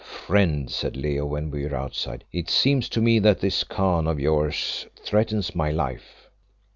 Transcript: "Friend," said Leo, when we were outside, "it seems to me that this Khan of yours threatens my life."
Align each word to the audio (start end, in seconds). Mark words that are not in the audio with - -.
"Friend," 0.25 0.67
said 0.67 0.97
Leo, 0.97 1.27
when 1.27 1.51
we 1.51 1.63
were 1.63 1.75
outside, 1.75 2.23
"it 2.31 2.49
seems 2.49 2.89
to 2.89 3.01
me 3.01 3.19
that 3.19 3.39
this 3.39 3.63
Khan 3.63 4.07
of 4.07 4.19
yours 4.19 4.87
threatens 5.05 5.53
my 5.53 5.69
life." 5.69 6.27